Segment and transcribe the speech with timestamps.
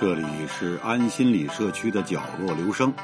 [0.00, 2.94] 这里是安心理社区的角落，留声。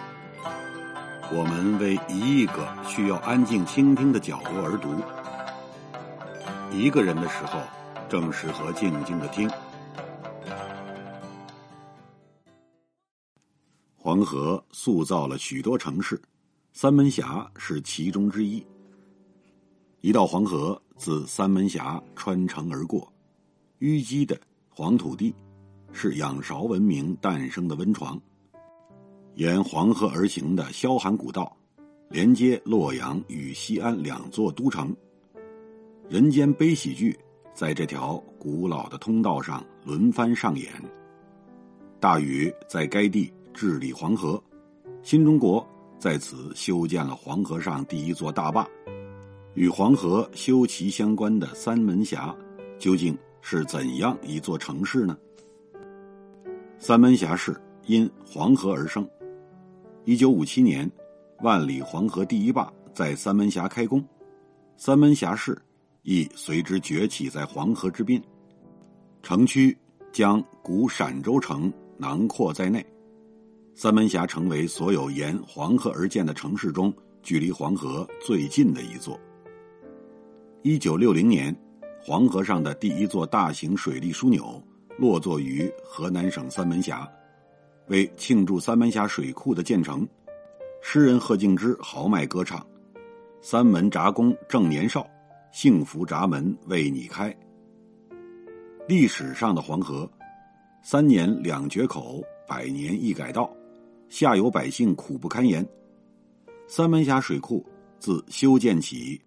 [1.33, 4.94] 我们为一亿个需要安静倾听的角落而读。
[6.70, 7.58] 一个人的时候，
[8.09, 9.50] 正适合静静的听。
[13.96, 16.22] 黄河塑造了许多城市，
[16.72, 18.64] 三门峡是其中之一。
[20.00, 23.12] 一道黄河自三门峡穿城而过，
[23.80, 25.34] 淤积的黄土地。
[25.94, 28.21] 是仰韶文明诞生的温床。
[29.36, 31.57] 沿黄河而行的萧寒古道，
[32.11, 34.95] 连接洛阳与西安两座都城。
[36.09, 37.17] 人间悲喜剧
[37.55, 40.69] 在这条古老的通道上轮番上演。
[42.01, 44.42] 大禹在该地治理黄河，
[45.03, 45.67] 新中国
[45.98, 48.69] 在此修建了黄河上第一座大坝。
[49.55, 52.34] 与黄河修齐相关的三门峡，
[52.79, 55.17] 究竟是怎样一座城市呢？
[56.87, 59.09] 三门峡市因黄河而生。
[60.05, 60.87] 一九五七年，
[61.41, 64.05] 万里黄河第一坝在三门峡开工，
[64.77, 65.59] 三门峡市
[66.03, 68.23] 亦随之崛起在黄河之滨。
[69.23, 69.75] 城区
[70.12, 72.85] 将古陕州城囊括在内，
[73.75, 79.19] 三门峡成为所有沿黄河而建的城市中距离黄河最近的一座。
[80.61, 81.57] 一九六零年，
[82.03, 84.62] 黄河上的第一座大型水利枢纽。
[84.97, 87.11] 落座于河南省三门峡，
[87.89, 90.06] 为庆祝三门峡水库的建成，
[90.81, 92.64] 诗人贺敬之豪迈歌唱
[93.42, 95.06] ：“三门闸工正年少，
[95.50, 97.34] 幸福闸门为你开。”
[98.87, 100.09] 历史上的黄河，
[100.83, 103.50] 三年两决口，百年一改道，
[104.09, 105.67] 下游百姓苦不堪言。
[106.69, 107.65] 三门峡水库
[107.98, 109.20] 自修建起，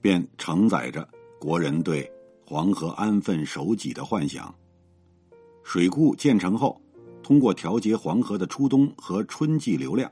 [0.00, 2.10] 便承载着国人对
[2.44, 4.54] 黄河安分守己的幻想。
[5.66, 6.80] 水库建成后，
[7.24, 10.08] 通过调节黄河的初冬和春季流量，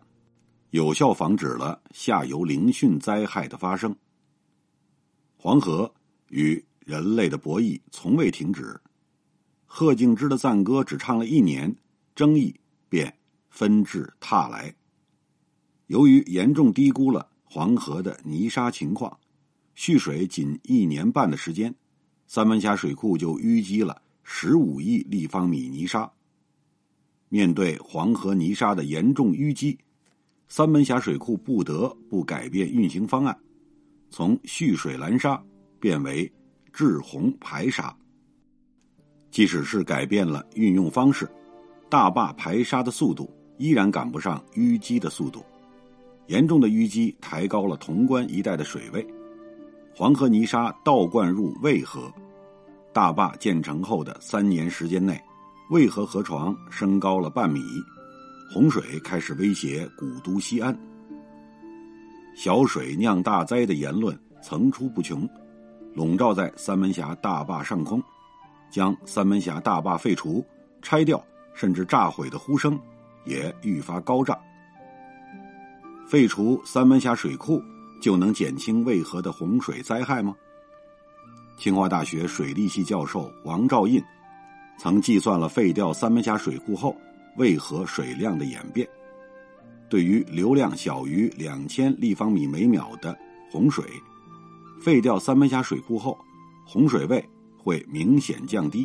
[0.70, 3.94] 有效防止了下游凌汛灾害的发生。
[5.36, 5.94] 黄河
[6.28, 8.78] 与人类的博弈从未停止。
[9.64, 11.72] 贺敬之的赞歌只唱了一年，
[12.16, 12.52] 争议
[12.88, 13.16] 便
[13.48, 14.74] 纷至沓来。
[15.86, 19.16] 由于严重低估了黄河的泥沙情况，
[19.76, 21.72] 蓄水仅一年半的时间，
[22.26, 24.02] 三门峡水库就淤积了。
[24.24, 26.10] 十五亿立方米泥沙。
[27.28, 29.78] 面对黄河泥沙的严重淤积，
[30.48, 33.36] 三门峡水库不得不改变运行方案，
[34.10, 35.40] 从蓄水拦沙
[35.78, 36.30] 变为
[36.72, 37.96] 滞洪排沙。
[39.30, 41.28] 即使是改变了运用方式，
[41.88, 45.44] 大坝排沙的速度依然赶不上淤积的速度。
[46.28, 49.06] 严重的淤积抬高了潼关一带的水位，
[49.94, 52.10] 黄河泥沙倒灌入渭河。
[52.94, 55.20] 大坝建成后的三年时间内，
[55.70, 57.60] 渭河河床升高了半米，
[58.52, 60.74] 洪水开始威胁古都西安。
[62.36, 65.28] 小水酿大灾的言论层出不穷，
[65.92, 68.00] 笼罩在三门峡大坝上空，
[68.70, 70.44] 将三门峡大坝废除、
[70.80, 71.20] 拆掉
[71.52, 72.78] 甚至炸毁的呼声
[73.24, 74.38] 也愈发高涨。
[76.06, 77.60] 废除三门峡水库
[78.00, 80.32] 就能减轻渭河的洪水灾害吗？
[81.56, 84.02] 清华大学水利系教授王兆印
[84.78, 86.94] 曾计算了废掉三门峡水库后
[87.36, 88.86] 渭河水量的演变。
[89.88, 93.16] 对于流量小于两千立方米每秒的
[93.50, 93.84] 洪水，
[94.82, 96.18] 废掉三门峡水库后，
[96.66, 97.24] 洪水位
[97.56, 98.84] 会明显降低；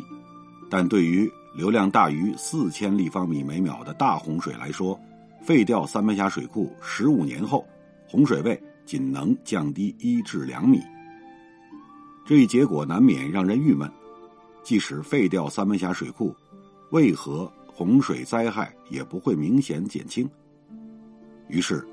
[0.70, 4.98] 但对于流量大于四千立方米每秒的大洪水来说，
[5.42, 7.66] 废掉三门峡水库十五年后，
[8.06, 10.80] 洪水位仅能降低一至两米。
[12.30, 13.90] 这一结果难免让人郁闷。
[14.62, 16.32] 即使废掉三门峡水库，
[16.90, 20.30] 为何洪水灾害也不会明显减轻？
[21.48, 21.84] 于是，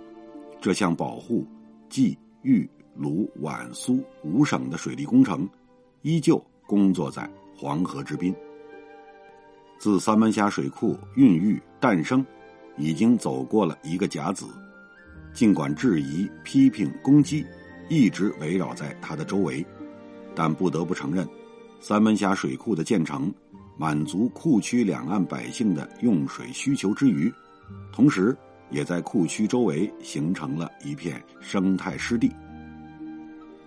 [0.62, 1.44] 这项保护
[1.90, 5.50] 冀豫鲁皖苏五省的水利工程，
[6.04, 8.32] 依旧工作在黄河之滨。
[9.80, 12.24] 自三门峡水库孕育诞生，
[12.78, 14.46] 已经走过了一个甲子。
[15.34, 17.44] 尽管质疑、批评、攻击，
[17.90, 19.66] 一直围绕在它的周围。
[20.38, 21.28] 但不得不承认，
[21.80, 23.34] 三门峡水库的建成，
[23.76, 27.34] 满足库区两岸百姓的用水需求之余，
[27.92, 28.38] 同时
[28.70, 32.32] 也在库区周围形成了一片生态湿地。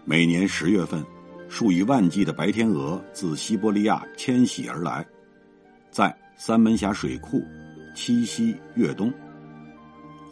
[0.04, 1.04] 每年十月份，
[1.48, 5.04] 数以万计的白天鹅自西伯利亚迁徙而来，
[5.90, 7.42] 在三门峡水库
[7.96, 9.12] 栖息越冬，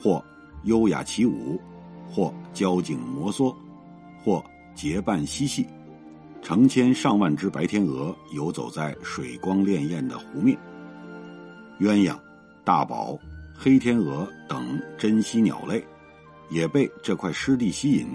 [0.00, 0.25] 或
[0.62, 1.61] 优雅起舞，
[2.08, 3.52] 或交颈摩挲，
[4.23, 4.41] 或
[4.76, 5.67] 结伴嬉戏。
[6.49, 10.56] 成千上万只白天鹅游走在水光潋滟的湖面，
[11.79, 12.19] 鸳鸯、
[12.65, 13.19] 大宝、
[13.55, 15.85] 黑天鹅等珍稀鸟类，
[16.49, 18.09] 也被这块湿地吸引，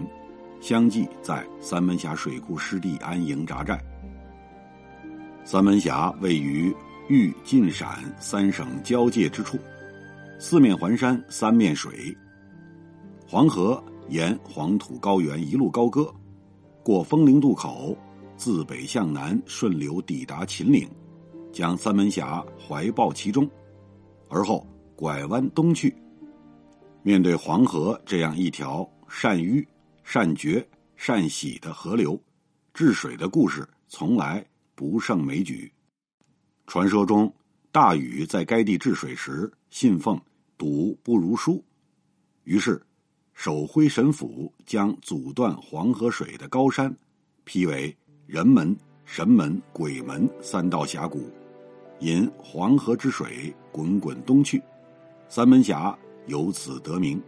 [0.59, 3.79] 相继在三门峡水库湿地安营扎寨。
[5.45, 6.75] 三门峡位于
[7.09, 7.87] 豫晋陕
[8.19, 9.59] 三省交界之处，
[10.39, 12.17] 四面环山，三面水。
[13.27, 13.79] 黄河
[14.09, 16.11] 沿黄土高原一路高歌，
[16.81, 17.95] 过枫林渡口，
[18.43, 20.85] 自北向南顺流抵达秦岭，
[21.53, 23.49] 将三门峡怀抱其中，
[24.27, 24.67] 而后
[24.97, 25.95] 拐弯东去。
[27.03, 29.65] 面对黄河这样一条善淤、
[30.03, 30.67] 善决、
[30.97, 32.21] 善洗的河流，
[32.73, 34.45] 治水的故事从来
[34.75, 35.71] 不胜枚举。
[36.67, 37.33] 传说中，
[37.71, 40.19] 大禹在该地治水时信奉
[40.59, 41.63] “堵不如疏”，
[42.43, 42.85] 于是。
[43.33, 46.93] 手挥神斧，将阻断黄河水的高山
[47.45, 47.95] 劈为
[48.33, 48.75] 人门、
[49.05, 51.29] 神门、鬼门三道峡谷，
[51.99, 54.59] 引黄河之水滚滚东去，
[55.29, 55.95] 三门峡
[56.25, 57.21] 由此得名。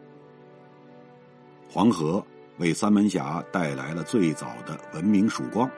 [1.70, 2.26] 黄河
[2.58, 5.70] 为三门峡带来了最早的文明曙光。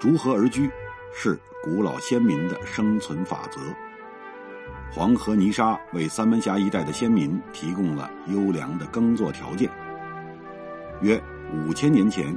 [0.00, 0.68] 逐河而居，
[1.14, 3.60] 是古老先民的生存法则。
[4.90, 9.70] 黄河泥沙为三门峡一带的先民提供了优良的耕作条件。
[11.00, 11.22] 约
[11.52, 12.36] 五千年前，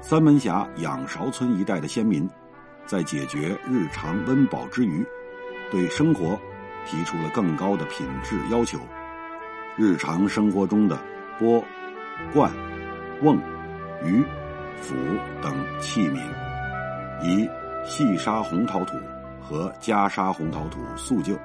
[0.00, 2.28] 三门峡仰韶村一带的先民，
[2.84, 5.04] 在解决日常温饱之余，
[5.70, 6.38] 对生活
[6.86, 8.78] 提出了更高的品质要求。
[9.76, 10.98] 日常生活中的
[11.38, 11.62] 钵、
[12.32, 12.50] 罐、
[13.22, 13.36] 瓮、
[14.02, 14.24] 盂、
[14.80, 14.94] 釜
[15.42, 16.20] 等器皿，
[17.22, 17.48] 以
[17.84, 18.96] 细沙红陶土
[19.40, 21.36] 和加沙红陶土塑就。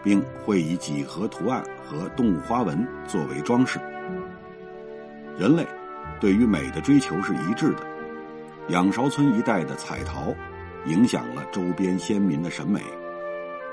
[0.00, 3.80] 并会以几何图案和动物花纹作为装饰。
[5.36, 5.66] 人类
[6.20, 7.86] 对于美的追求是一致的。
[8.68, 10.34] 仰韶村一带的彩陶
[10.86, 12.82] 影响了周边先民的审美，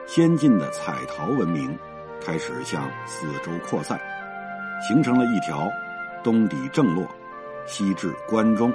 [0.07, 1.77] 先进的彩陶文明
[2.25, 3.99] 开始向四周扩散，
[4.87, 5.69] 形成了一条
[6.23, 7.05] 东抵郑洛、
[7.65, 8.71] 西至关中、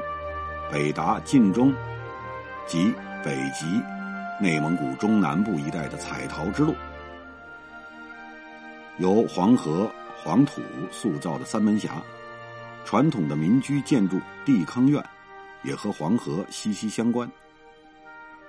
[0.70, 1.72] 北达晋中
[2.66, 2.92] 及
[3.24, 3.80] 北极、
[4.40, 6.74] 内蒙古中南部一带的彩陶之路。
[8.98, 9.90] 由黄河
[10.22, 12.02] 黄土塑造的三门峡，
[12.84, 15.02] 传统的民居建筑地坑院，
[15.62, 17.30] 也和黄河息息相关。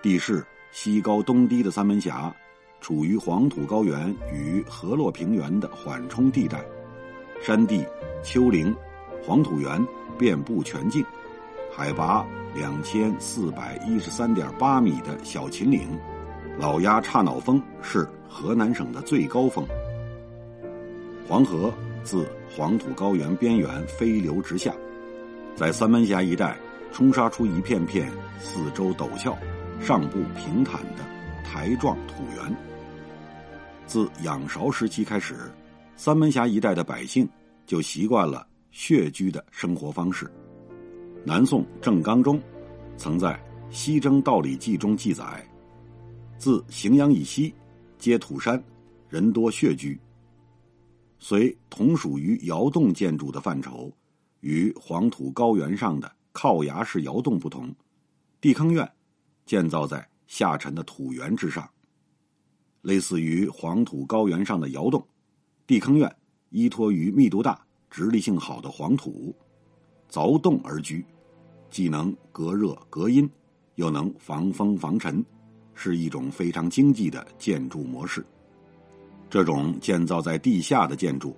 [0.01, 2.33] 地势西高东低的三门峡，
[2.79, 6.63] 处于黄土高原与河洛平原的缓冲地带，
[7.41, 7.85] 山地、
[8.23, 8.75] 丘陵、
[9.23, 9.85] 黄土原
[10.17, 11.05] 遍布全境。
[11.71, 12.25] 海拔
[12.55, 15.87] 两千四百一十三点八米的小秦岭，
[16.57, 19.65] 老鸭岔脑峰是河南省的最高峰。
[21.27, 21.71] 黄河
[22.03, 24.75] 自黄土高原边缘飞流直下，
[25.55, 26.57] 在三门峡一带
[26.91, 28.11] 冲刷出一片片
[28.41, 29.37] 四周陡峭、
[29.79, 31.03] 上部平坦的
[31.45, 32.55] 台状土原。
[33.85, 35.49] 自仰韶时期开始，
[35.95, 37.27] 三门峡一带的百姓
[37.65, 40.29] 就习惯了穴居的生活方式。
[41.23, 42.37] 南宋郑刚中
[42.97, 43.29] 曾在
[43.69, 45.23] 《西征道理记》中记载
[46.37, 47.53] ：“自荥阳以西，
[47.97, 48.61] 皆土山，
[49.07, 49.97] 人多穴居。”
[51.23, 53.93] 虽同属于窑洞建筑的范畴，
[54.39, 57.71] 与黄土高原上的靠崖式窑洞不同，
[58.41, 58.91] 地坑院
[59.45, 61.69] 建造在下沉的土原之上，
[62.81, 65.05] 类似于黄土高原上的窑洞，
[65.67, 66.13] 地坑院
[66.49, 69.33] 依托于密度大、直立性好的黄土，
[70.09, 71.05] 凿洞而居，
[71.69, 73.29] 既能隔热隔音，
[73.75, 75.23] 又能防风防尘，
[75.75, 78.25] 是一种非常经济的建筑模式。
[79.31, 81.33] 这种建造在地下的建筑，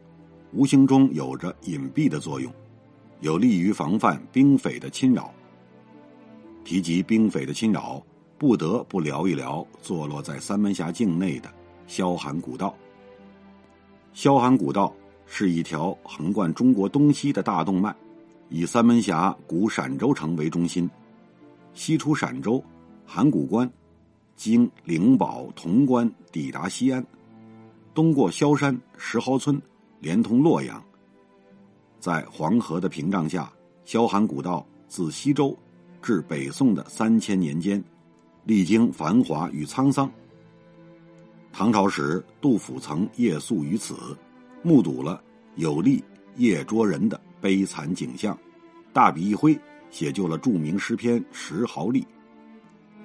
[0.52, 2.52] 无形中有着隐蔽的作用，
[3.20, 5.32] 有利于防范兵匪的侵扰。
[6.64, 8.02] 提及兵匪的侵扰，
[8.36, 11.54] 不得不聊一聊坐落在三门峡境内的
[11.86, 12.76] 萧寒古道。
[14.12, 14.92] 萧寒古道
[15.28, 17.96] 是一条横贯中国东西的大动脉，
[18.50, 20.90] 以三门峡古陕州城为中心，
[21.76, 22.64] 西出陕州
[23.06, 23.72] 函谷关，
[24.36, 27.06] 经灵宝、潼关抵达西安。
[27.94, 29.62] 东过萧山、石壕村，
[30.00, 30.84] 连通洛阳。
[32.00, 33.52] 在黄河的屏障下，
[33.86, 35.56] 萧寒古道自西周
[36.02, 37.82] 至北宋的三千年间，
[38.46, 40.10] 历经繁华与沧桑。
[41.52, 43.96] 唐朝时，杜甫曾夜宿于此，
[44.64, 45.22] 目睹了
[45.56, 46.04] 有力
[46.38, 48.36] 夜捉人的悲惨景象，
[48.92, 49.56] 大笔一挥，
[49.92, 52.02] 写就了著名诗篇《石壕吏》：“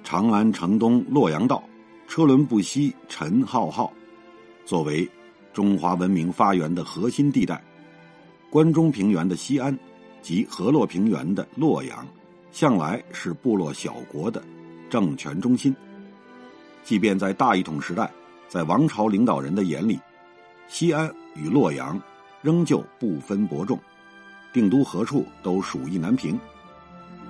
[0.03, 1.63] 长安城东洛阳道，
[2.07, 3.93] 车轮不息尘浩浩。”
[4.69, 5.09] 作为
[5.51, 7.59] 中华文明发源的核心地带，
[8.51, 9.75] 关中平原的西安
[10.21, 12.07] 及河洛平原的洛阳，
[12.51, 14.43] 向来是部落小国的
[14.87, 15.75] 政权中心。
[16.83, 18.11] 即便在大一统时代，
[18.47, 19.99] 在王朝领导人的眼里，
[20.67, 21.99] 西安与洛阳
[22.43, 23.79] 仍旧不分伯仲，
[24.53, 26.39] 定都何处都属意难平，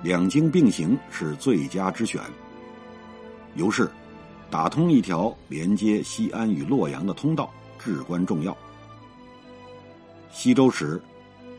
[0.02, 2.20] 两京并行是最佳之选。
[3.54, 3.90] 由是，
[4.50, 8.56] 打通一条连接西安与洛阳的通道至关重要。
[10.32, 11.00] 西周时，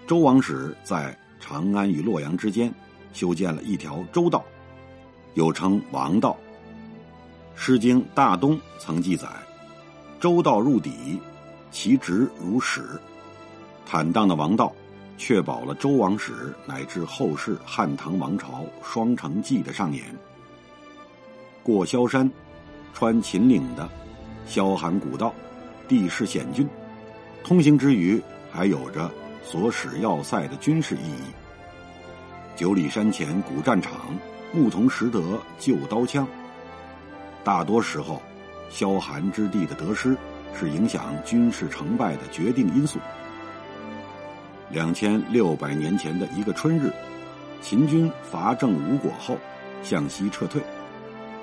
[0.06, 2.74] 周王室在长安与洛阳之间
[3.14, 4.44] 修建了一条周道，
[5.36, 6.36] 又称王道。
[7.64, 9.28] 《诗经·大东》曾记载。
[10.20, 11.20] 周道入底，
[11.72, 13.00] 其直如矢。
[13.86, 14.74] 坦荡的王道，
[15.18, 20.04] 确保了周王室乃至后世汉唐王朝双城记的上演。
[21.64, 22.30] 过萧山，
[22.94, 23.90] 穿秦岭的
[24.46, 25.34] 萧寒古道，
[25.88, 26.68] 地势险峻，
[27.44, 28.22] 通行之余
[28.52, 29.10] 还有着
[29.44, 31.24] 所使要塞的军事意义。
[32.56, 33.94] 九里山前古战场，
[34.54, 35.22] 牧童拾得
[35.58, 36.28] 旧刀枪。
[37.44, 38.22] 大多时候。
[38.74, 40.16] 萧寒之地的得失，
[40.58, 43.00] 是影响军事成败的决定因素。
[44.70, 46.90] 两千六百年前的一个春日，
[47.62, 49.38] 秦军伐郑无果后，
[49.84, 50.62] 向西撤退，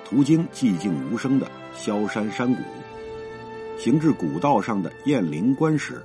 [0.09, 2.63] 途经寂静无声的萧山山谷，
[3.79, 6.03] 行至古道上的雁翎关时，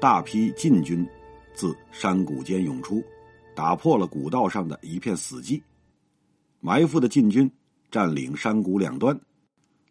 [0.00, 1.06] 大批晋军
[1.52, 3.04] 自山谷间涌出，
[3.54, 5.60] 打破了古道上的一片死寂。
[6.60, 7.50] 埋伏的晋军
[7.90, 9.18] 占领山谷两端。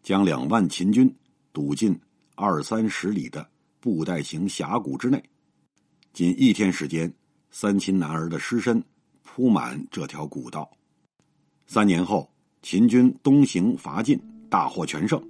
[0.02, 1.14] 将两万秦军
[1.52, 1.96] 堵进
[2.34, 3.46] 二三十里的
[3.80, 5.22] 布袋形峡谷之内，
[6.14, 7.12] 仅一天时间，
[7.50, 8.82] 三秦男儿的尸身
[9.22, 10.68] 铺满这条古道。
[11.66, 12.28] 三年后，
[12.62, 15.22] 秦军东行伐晋，大获全胜。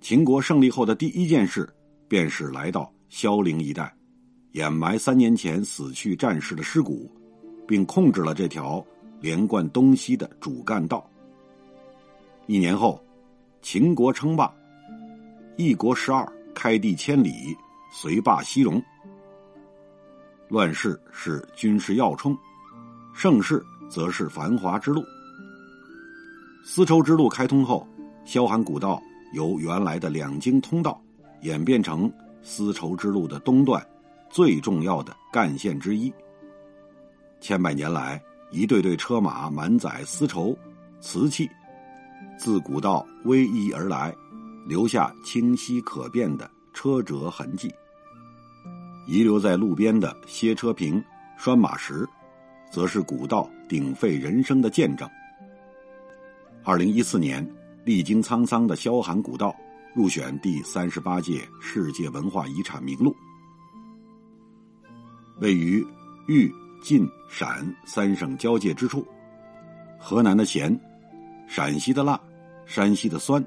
[0.00, 1.68] 秦国胜利后的第一件事，
[2.08, 3.94] 便是来到萧陵一带，
[4.52, 7.10] 掩埋三年前死去战士的尸骨，
[7.66, 8.84] 并控制了这条
[9.20, 11.08] 连贯东西的主干道。
[12.46, 13.02] 一年后。
[13.64, 14.52] 秦国称霸，
[15.56, 17.56] 一国十二，开地千里，
[17.92, 18.82] 随霸西戎。
[20.48, 22.36] 乱世是军事要冲，
[23.14, 25.00] 盛世则是繁华之路。
[26.64, 27.86] 丝绸之路开通后，
[28.24, 29.02] 萧寒古道
[29.32, 31.02] 由原来的两京通道，
[31.40, 33.84] 演变成丝绸之路的东段
[34.30, 36.12] 最重要的干线之一。
[37.40, 40.56] 千百年来，一队队车马满载丝绸、
[41.00, 41.50] 瓷器。
[42.38, 44.14] 自古道逶迤而来，
[44.64, 47.72] 留下清晰可辨的车辙痕迹。
[49.08, 51.02] 遗留在路边的歇车坪、
[51.36, 52.08] 拴马石，
[52.70, 55.08] 则是古道鼎沸人生的见证。
[56.64, 57.44] 二零一四年，
[57.84, 59.52] 历经沧桑的萧寒古道
[59.96, 63.12] 入选第三十八届世界文化遗产名录。
[65.40, 65.84] 位于
[66.28, 66.48] 豫、
[66.80, 69.04] 晋、陕三省交界之处，
[69.98, 70.78] 河南的咸。
[71.48, 72.18] 陕西的辣，
[72.64, 73.44] 山西的酸，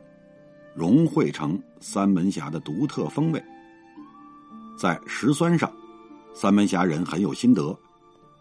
[0.76, 3.42] 融汇成三门峡的独特风味。
[4.78, 5.72] 在食酸上，
[6.34, 7.76] 三门峡人很有心得。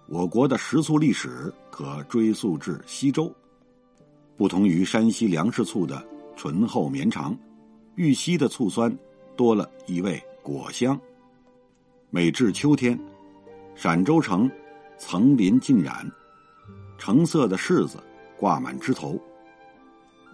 [0.08, 3.32] 我国的食醋历史可追溯至西周。
[4.36, 6.04] 不同于山西粮食醋的
[6.36, 7.36] 醇厚绵长，
[7.94, 8.94] 玉溪的醋酸
[9.36, 10.98] 多了一味果香。
[12.10, 12.98] 每至秋天，
[13.74, 14.50] 陕州城
[14.98, 16.10] 层林尽染，
[16.98, 17.98] 橙色的柿子
[18.36, 19.20] 挂满枝头。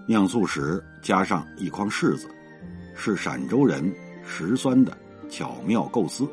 [0.07, 2.27] 酿醋时加上一筐柿子，
[2.97, 3.95] 是陕州人
[4.27, 4.97] 食酸的
[5.29, 6.27] 巧妙构思。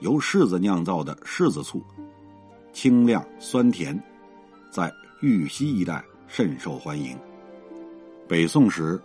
[0.00, 1.80] 由柿子酿造的柿子醋，
[2.72, 3.96] 清亮酸甜，
[4.72, 7.18] 在玉溪一带甚受欢迎。
[8.28, 8.98] 北宋时，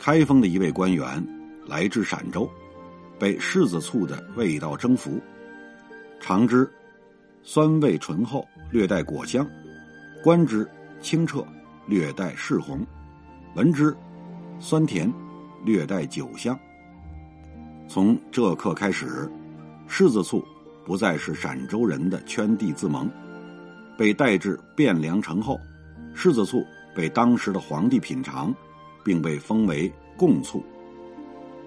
[0.00, 1.24] 开封的一位官员
[1.64, 2.50] 来至陕州，
[3.18, 5.20] 被柿子醋的味道征服，
[6.20, 6.68] 尝之，
[7.44, 9.46] 酸味醇厚，略带果香；
[10.22, 10.68] 观之，
[11.00, 11.46] 清澈。
[11.86, 12.86] 略带柿红，
[13.54, 13.96] 闻之
[14.60, 15.10] 酸甜，
[15.64, 16.54] 略带酒香。
[17.88, 19.26] 从这刻开始，
[19.88, 20.44] 柿子醋
[20.84, 23.10] 不再是陕州人的圈地自萌，
[23.96, 25.58] 被带至汴梁城后，
[26.18, 28.52] 柿子醋被当时的皇帝品尝，
[29.04, 30.60] 并被封为贡醋。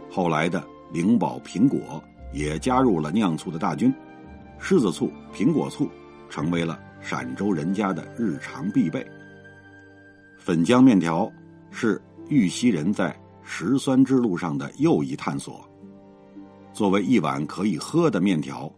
[0.10, 2.04] 后来的灵宝苹果
[2.34, 3.94] 也加入了酿醋的大军，
[4.60, 5.90] 柿子醋、苹果醋
[6.30, 9.08] 成为了陕州人家的日常必备。
[10.38, 11.32] 粉浆面条
[11.70, 15.66] 是玉溪人在食酸之路上的又一探索。
[16.74, 18.70] 作为一碗可以喝的面条，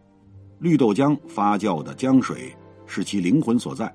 [0.59, 3.91] 绿豆浆发酵的浆水是其灵魂所在。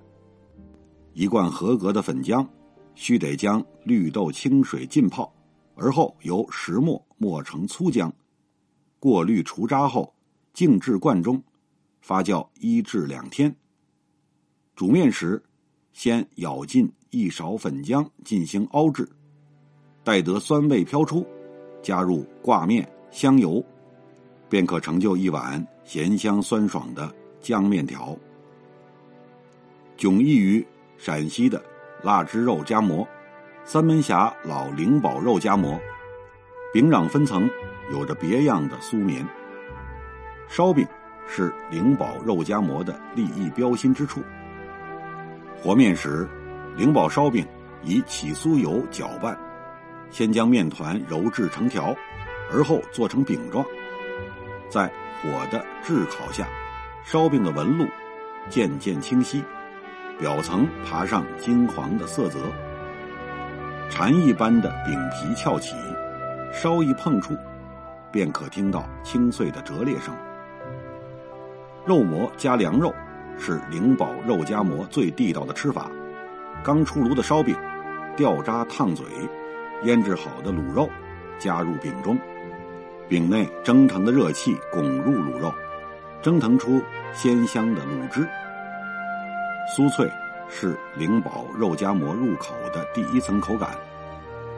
[1.14, 2.46] 一罐合格的粉浆，
[2.94, 5.32] 须得将绿豆清水浸泡，
[5.74, 8.10] 而后由石磨磨成粗浆，
[8.98, 10.14] 过滤除渣后，
[10.52, 11.42] 静置罐中，
[12.00, 13.54] 发酵一至两天。
[14.76, 15.42] 煮面时，
[15.92, 16.90] 先舀进。
[17.10, 19.08] 一勺粉浆进行熬制，
[20.04, 21.26] 待得酸味飘出，
[21.82, 23.64] 加入挂面、香油，
[24.46, 27.10] 便可成就一碗咸香酸爽的
[27.42, 28.14] 浆面条。
[29.96, 30.62] 迥异于
[30.98, 31.62] 陕西的
[32.02, 33.06] 腊汁肉夹馍，
[33.64, 35.80] 三门峡老灵宝肉夹馍，
[36.72, 37.48] 饼壤分层，
[37.92, 39.24] 有着别样的酥绵。
[40.48, 40.84] 烧饼
[41.28, 44.20] 是灵宝肉夹馍的立意标新之处。
[45.62, 46.28] 和面时，
[46.76, 47.46] 灵宝烧饼
[47.84, 49.38] 以起酥油搅拌，
[50.10, 51.94] 先将面团揉制成条，
[52.52, 53.64] 而后做成饼状，
[54.68, 54.90] 在
[55.22, 56.48] 火的炙烤下，
[57.04, 57.86] 烧饼的纹路
[58.48, 59.44] 渐渐清晰，
[60.18, 62.38] 表层爬上金黄的色泽，
[63.88, 65.76] 蝉一般的饼皮翘起，
[66.52, 67.36] 稍一碰触，
[68.10, 70.14] 便可听到清脆的折裂声。
[71.86, 72.92] 肉馍加凉肉。
[73.40, 75.88] 是灵宝肉夹馍最地道的吃法。
[76.64, 77.54] 刚出炉的烧饼，
[78.16, 79.06] 掉渣烫嘴，
[79.84, 80.90] 腌制好的卤肉
[81.38, 82.18] 加入饼中，
[83.08, 85.54] 饼内蒸腾的热气拱入卤肉，
[86.20, 86.82] 蒸腾出
[87.12, 88.28] 鲜香的卤汁。
[89.76, 90.10] 酥脆
[90.48, 93.70] 是灵宝肉夹馍入口的第一层口感，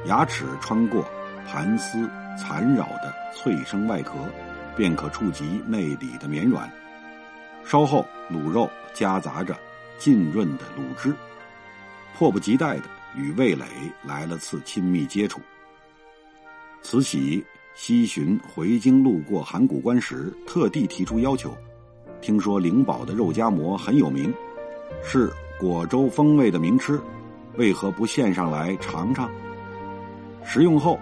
[0.07, 1.05] 牙齿穿过
[1.47, 4.13] 盘丝缠绕的脆生外壳，
[4.77, 6.71] 便可触及内里的绵软。
[7.65, 9.59] 稍后，卤肉夹杂着
[9.99, 11.13] 浸润的卤汁，
[12.17, 12.85] 迫不及待的
[13.17, 13.65] 与味蕾
[14.05, 15.41] 来了次亲密接触。
[16.83, 21.55] 慈禧西巡回京路过函谷关时，特地提出要求，
[22.21, 24.33] 听说灵宝的肉夹馍很有名，
[25.03, 27.01] 是果州风味的名吃，
[27.57, 29.31] 为何不献上来尝尝？
[30.45, 30.99] 食用后，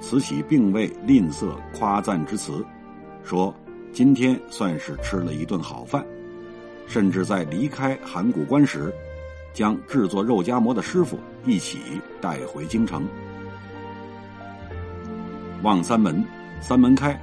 [0.00, 2.64] 慈禧并未吝啬夸赞之词，
[3.24, 3.54] 说。
[3.92, 6.06] 今天算是吃了一顿好饭，
[6.86, 8.94] 甚至在离开函谷关时，
[9.52, 11.80] 将制作肉夹馍的师傅一起
[12.20, 13.04] 带回京城。
[15.64, 16.24] 望三门，
[16.60, 17.20] 三门开，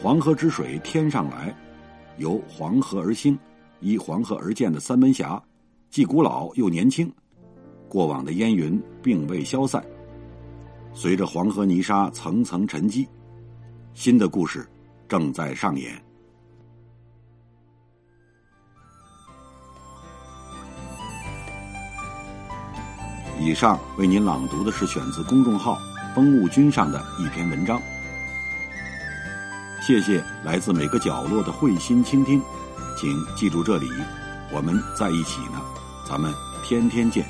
[0.00, 1.52] 黄河之水天上来，
[2.18, 3.36] 由黄河而兴，
[3.80, 5.42] 依黄河而建的三门峡，
[5.90, 7.12] 既古老又年轻，
[7.88, 9.84] 过往的烟云并未消散，
[10.92, 13.08] 随着黄河泥沙层层沉积，
[13.94, 14.66] 新的故事。
[15.08, 16.00] 正在上演。
[23.40, 25.76] 以上为您朗读的是选自公众号
[26.14, 27.82] “风物君”上的一篇文章。
[29.82, 32.40] 谢谢来自每个角落的慧心倾听，
[33.00, 33.88] 请记住这里，
[34.52, 35.58] 我们在一起呢，
[36.06, 36.30] 咱们
[36.62, 37.26] 天天见。